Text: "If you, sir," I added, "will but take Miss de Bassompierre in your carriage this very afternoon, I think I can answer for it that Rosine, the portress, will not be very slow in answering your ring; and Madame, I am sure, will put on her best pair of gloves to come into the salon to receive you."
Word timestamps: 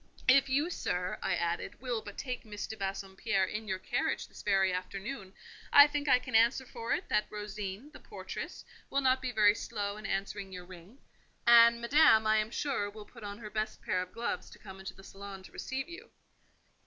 "If 0.27 0.49
you, 0.49 0.71
sir," 0.71 1.19
I 1.21 1.35
added, 1.35 1.79
"will 1.79 2.01
but 2.01 2.17
take 2.17 2.43
Miss 2.43 2.65
de 2.65 2.75
Bassompierre 2.75 3.45
in 3.45 3.67
your 3.67 3.77
carriage 3.77 4.27
this 4.27 4.41
very 4.41 4.73
afternoon, 4.73 5.31
I 5.71 5.85
think 5.85 6.09
I 6.09 6.17
can 6.17 6.33
answer 6.33 6.65
for 6.65 6.91
it 6.93 7.07
that 7.09 7.27
Rosine, 7.29 7.91
the 7.91 7.99
portress, 7.99 8.65
will 8.89 9.01
not 9.01 9.21
be 9.21 9.31
very 9.31 9.53
slow 9.53 9.97
in 9.97 10.07
answering 10.07 10.51
your 10.51 10.65
ring; 10.65 10.97
and 11.45 11.79
Madame, 11.79 12.25
I 12.25 12.37
am 12.37 12.49
sure, 12.49 12.89
will 12.89 13.05
put 13.05 13.23
on 13.23 13.37
her 13.37 13.51
best 13.51 13.83
pair 13.83 14.01
of 14.01 14.11
gloves 14.11 14.49
to 14.49 14.57
come 14.57 14.79
into 14.79 14.95
the 14.95 15.03
salon 15.03 15.43
to 15.43 15.51
receive 15.51 15.87
you." 15.87 16.09